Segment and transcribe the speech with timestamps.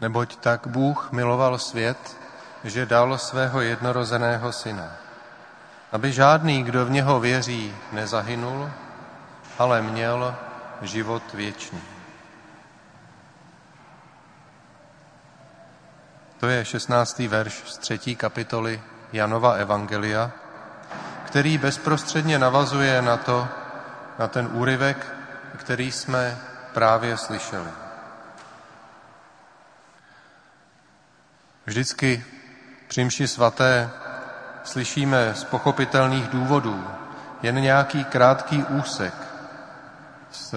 [0.00, 2.16] Neboť tak Bůh miloval svět,
[2.64, 4.92] že dal svého jednorozeného syna,
[5.92, 8.70] aby žádný, kdo v něho věří, nezahynul,
[9.58, 10.36] ale měl
[10.82, 11.82] život věčný.
[16.40, 17.18] To je 16.
[17.18, 18.82] verš z třetí kapitoly
[19.12, 20.30] Janova Evangelia,
[21.26, 23.48] který bezprostředně navazuje na to,
[24.18, 25.06] na ten úryvek,
[25.56, 26.38] který jsme
[26.72, 27.83] právě slyšeli.
[31.66, 32.24] Vždycky
[32.88, 33.90] při mši svaté
[34.64, 36.84] slyšíme z pochopitelných důvodů
[37.42, 39.14] jen nějaký krátký úsek
[40.32, 40.54] z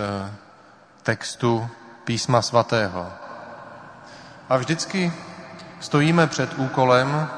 [1.03, 1.69] textu
[2.03, 3.13] písma svatého.
[4.49, 5.13] A vždycky
[5.79, 7.29] stojíme před úkolem,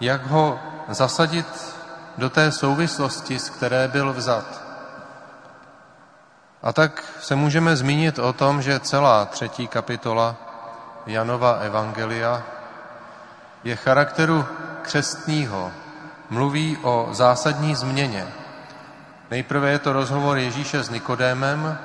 [0.00, 1.76] jak ho zasadit
[2.18, 4.62] do té souvislosti, z které byl vzat.
[6.62, 10.36] A tak se můžeme zmínit o tom, že celá třetí kapitola
[11.06, 12.42] Janova Evangelia
[13.64, 14.44] je charakteru
[14.82, 15.72] křestního,
[16.30, 18.26] mluví o zásadní změně.
[19.30, 21.78] Nejprve je to rozhovor Ježíše s Nikodémem,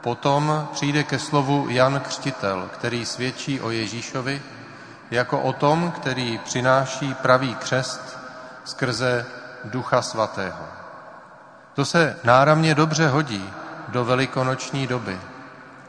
[0.00, 4.42] potom přijde ke slovu Jan Křtitel, který svědčí o Ježíšovi
[5.10, 8.18] jako o tom, který přináší pravý křest
[8.64, 9.26] skrze
[9.64, 10.64] Ducha Svatého.
[11.74, 13.50] To se náramně dobře hodí
[13.88, 15.20] do velikonoční doby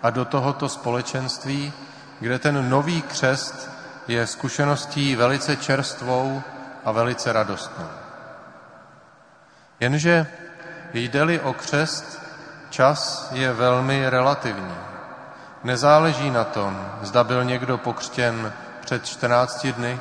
[0.03, 1.73] a do tohoto společenství,
[2.19, 3.70] kde ten nový křest
[4.07, 6.41] je zkušeností velice čerstvou
[6.85, 7.88] a velice radostnou.
[9.80, 10.27] Jenže
[10.93, 12.21] jde-li o křest,
[12.69, 14.75] čas je velmi relativní.
[15.63, 19.99] Nezáleží na tom, zda byl někdo pokřtěn před 14 dny,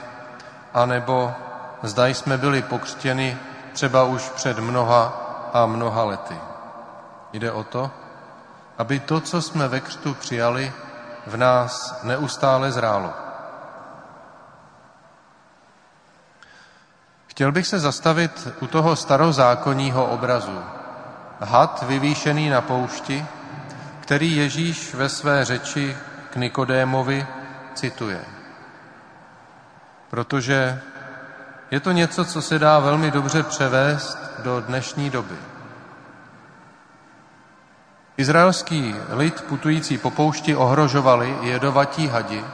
[0.74, 1.34] anebo
[1.82, 3.38] zda jsme byli pokřtěni
[3.72, 6.36] třeba už před mnoha a mnoha lety.
[7.32, 7.90] Jde o to,
[8.78, 10.72] aby to, co jsme ve křtu přijali,
[11.26, 13.12] v nás neustále zrálo.
[17.40, 20.58] Chtěl bych se zastavit u toho starozákonního obrazu.
[21.40, 23.26] Had vyvýšený na poušti,
[24.00, 25.96] který Ježíš ve své řeči
[26.30, 27.26] k Nikodémovi
[27.74, 28.20] cituje.
[30.10, 30.80] Protože
[31.70, 35.36] je to něco, co se dá velmi dobře převést do dnešní doby.
[38.16, 42.44] Izraelský lid putující po poušti ohrožovali jedovatí hadi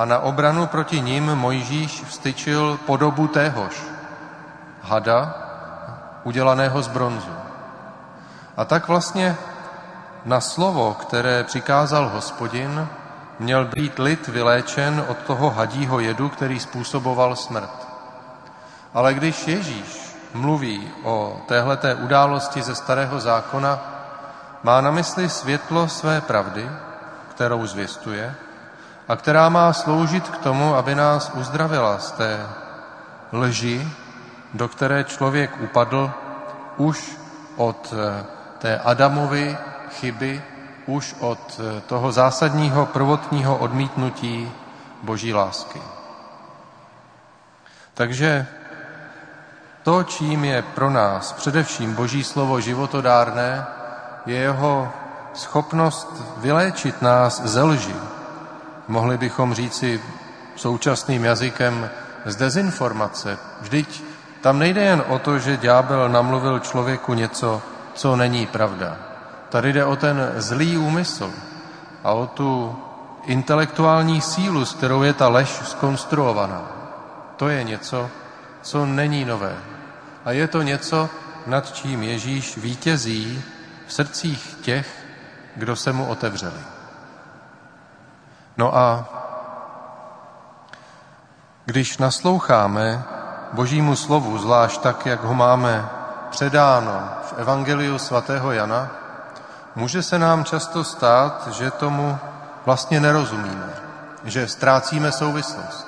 [0.00, 3.84] a na obranu proti ním Mojžíš vstyčil podobu téhož,
[4.82, 5.34] hada,
[6.24, 7.34] udělaného z bronzu.
[8.56, 9.36] A tak vlastně
[10.24, 12.88] na slovo, které přikázal hospodin,
[13.38, 17.88] měl být lid vyléčen od toho hadího jedu, který způsoboval smrt.
[18.94, 23.78] Ale když Ježíš mluví o téhleté události ze starého zákona,
[24.62, 26.70] má na mysli světlo své pravdy,
[27.28, 28.34] kterou zvěstuje,
[29.10, 32.46] a která má sloužit k tomu, aby nás uzdravila z té
[33.32, 33.88] lži,
[34.54, 36.10] do které člověk upadl
[36.76, 37.18] už
[37.56, 38.24] od eh,
[38.58, 39.58] té Adamovy
[39.90, 40.42] chyby,
[40.86, 44.52] už od eh, toho zásadního prvotního odmítnutí
[45.02, 45.82] boží lásky.
[47.94, 48.46] Takže
[49.82, 53.66] to, čím je pro nás především boží slovo životodárné,
[54.26, 54.92] je jeho
[55.34, 58.19] schopnost vyléčit nás ze lži.
[58.90, 60.00] Mohli bychom říci
[60.56, 61.90] současným jazykem
[62.24, 63.38] z dezinformace.
[63.60, 64.02] Vždyť
[64.40, 67.62] tam nejde jen o to, že ďábel namluvil člověku něco,
[67.94, 68.98] co není pravda.
[69.48, 71.32] Tady jde o ten zlý úmysl
[72.04, 72.76] a o tu
[73.24, 76.62] intelektuální sílu, s kterou je ta lež skonstruovaná.
[77.36, 78.10] To je něco,
[78.62, 79.56] co není nové.
[80.24, 81.08] A je to něco,
[81.46, 83.42] nad čím Ježíš vítězí
[83.86, 85.04] v srdcích těch,
[85.56, 86.79] kdo se mu otevřeli.
[88.60, 89.04] No a
[91.64, 93.04] když nasloucháme
[93.52, 95.88] Božímu slovu, zvlášť tak, jak ho máme
[96.30, 98.88] předáno v Evangeliu svatého Jana,
[99.76, 102.18] může se nám často stát, že tomu
[102.66, 103.72] vlastně nerozumíme,
[104.24, 105.86] že ztrácíme souvislost,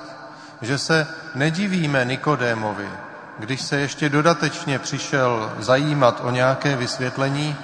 [0.62, 2.90] že se nedivíme Nikodémovi,
[3.38, 7.56] když se ještě dodatečně přišel zajímat o nějaké vysvětlení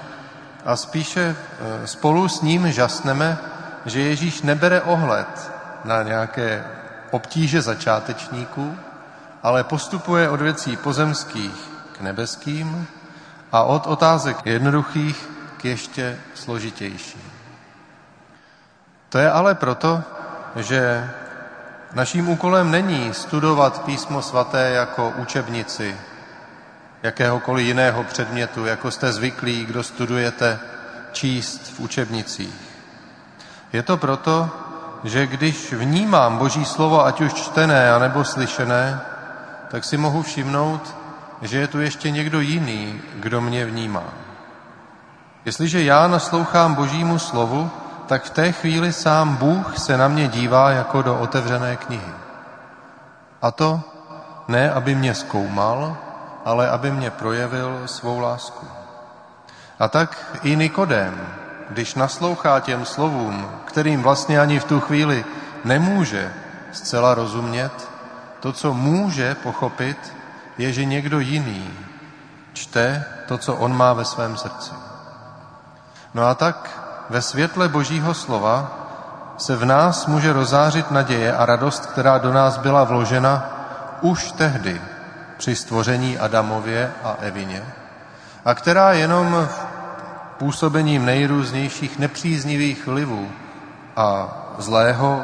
[0.65, 3.39] a spíše e, spolu s ním žasneme,
[3.89, 5.53] že Ježíš nebere ohled
[5.85, 6.65] na nějaké
[7.11, 8.77] obtíže začátečníků,
[9.43, 12.87] ale postupuje od věcí pozemských k nebeským
[13.53, 17.23] a od otázek jednoduchých k ještě složitějším.
[19.09, 20.03] To je ale proto,
[20.57, 21.11] že
[21.95, 25.97] naším úkolem není studovat písmo svaté jako učebnici
[27.03, 30.59] jakéhokoliv jiného předmětu, jako jste zvyklí, kdo studujete
[31.13, 32.68] číst v učebnicích.
[33.73, 34.51] Je to proto,
[35.05, 39.01] že když vnímám Boží slovo, ať už čtené, anebo slyšené,
[39.71, 40.95] tak si mohu všimnout,
[41.43, 44.05] že je tu ještě někdo jiný, kdo mě vnímá.
[45.45, 47.71] Jestliže já naslouchám Božímu slovu,
[48.07, 52.13] tak v té chvíli sám Bůh se na mě dívá jako do otevřené knihy.
[53.43, 53.81] A to
[54.49, 55.97] ne, aby mě zkoumal,
[56.45, 58.67] ale aby mě projevil svou lásku.
[59.79, 61.38] A tak i Nikodém,
[61.71, 65.25] když naslouchá těm slovům, kterým vlastně ani v tu chvíli
[65.65, 66.33] nemůže
[66.73, 67.91] zcela rozumět,
[68.41, 70.15] to, co může pochopit,
[70.59, 71.71] je, že někdo jiný
[72.53, 74.71] čte to, co on má ve svém srdci.
[76.15, 76.71] No a tak
[77.11, 78.73] ve světle Božího slova
[79.39, 83.51] se v nás může rozářit naděje a radost, která do nás byla vložena
[84.01, 84.83] už tehdy
[85.37, 87.63] při stvoření Adamově a Evině
[88.45, 89.49] a která jenom
[90.39, 93.31] působením nejrůznějších nepříznivých vlivů
[93.97, 95.23] a zlého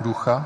[0.00, 0.44] ducha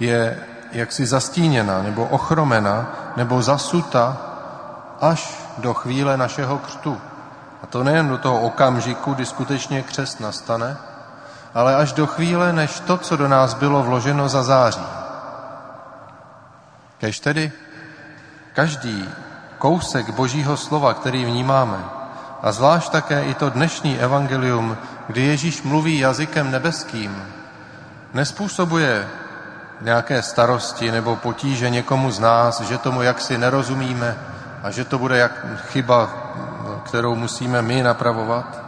[0.00, 0.38] je
[0.72, 2.86] jaksi zastíněna nebo ochromena
[3.16, 4.16] nebo zasuta
[5.00, 7.00] až do chvíle našeho křtu.
[7.62, 10.76] A to nejen do toho okamžiku, kdy skutečně křest nastane,
[11.54, 14.86] ale až do chvíle, než to, co do nás bylo vloženo, zazáří.
[16.98, 17.52] Kež tedy
[18.52, 19.08] každý
[19.58, 21.97] kousek Božího slova, který vnímáme,
[22.42, 24.76] a zvlášť také i to dnešní evangelium,
[25.06, 27.22] kdy Ježíš mluví jazykem nebeským,
[28.14, 29.08] nespůsobuje
[29.80, 34.16] nějaké starosti nebo potíže někomu z nás, že tomu jaksi nerozumíme
[34.62, 36.10] a že to bude jak chyba,
[36.84, 38.62] kterou musíme my napravovat.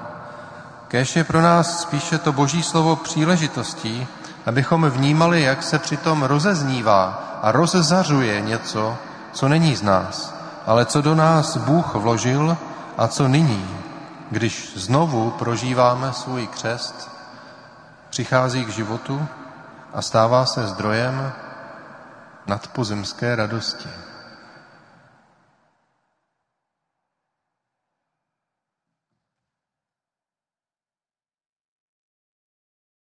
[0.88, 4.06] Kéž je pro nás spíše to boží slovo příležitostí,
[4.46, 8.96] abychom vnímali, jak se přitom rozeznívá a rozzařuje něco,
[9.32, 10.34] co není z nás,
[10.66, 12.56] ale co do nás Bůh vložil
[13.00, 13.76] a co nyní,
[14.31, 17.11] když znovu prožíváme svůj křest,
[18.11, 19.26] přichází k životu
[19.93, 21.32] a stává se zdrojem
[22.47, 23.88] nadpozemské radosti.